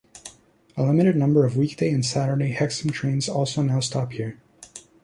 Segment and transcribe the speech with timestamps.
[0.75, 4.41] A limited number of weekday and Saturday Hexham trains also now stop here.